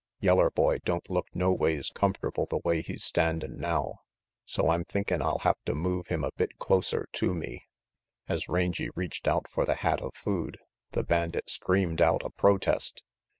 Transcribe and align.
Yeller 0.19 0.49
boy 0.49 0.79
don't 0.79 1.11
look 1.11 1.27
noways 1.35 1.91
comfortable 1.93 2.47
the 2.47 2.57
way 2.57 2.81
he's 2.81 3.03
standin' 3.03 3.59
now, 3.59 3.99
so 4.45 4.69
I'm 4.71 4.83
thinkin' 4.83 5.21
I'll 5.21 5.37
hafta 5.37 5.75
move 5.75 6.07
him 6.07 6.23
a 6.23 6.31
bit 6.35 6.57
closer 6.57 7.07
to 7.13 7.35
me." 7.35 7.67
As 8.27 8.49
Rangy 8.49 8.89
reached 8.95 9.27
out 9.27 9.45
for 9.47 9.63
the 9.63 9.75
hat 9.75 10.01
of 10.01 10.15
food, 10.15 10.57
the 10.93 11.03
bandit 11.03 11.51
screamed 11.51 12.01
out 12.01 12.25
a 12.25 12.31
protest. 12.31 13.03